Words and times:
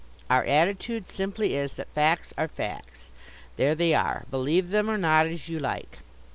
Our 0.31 0.43
attitude 0.45 1.07
simply 1.07 1.53
is 1.53 1.75
that 1.75 1.87
facts 1.93 2.33
are 2.35 2.47
facts. 2.47 3.11
There 3.57 3.75
they 3.75 3.93
are; 3.93 4.25
believe 4.31 4.71
them 4.71 4.89
or 4.89 4.97
not 4.97 5.27
as 5.27 5.47
you 5.47 5.59
like. 5.59 5.99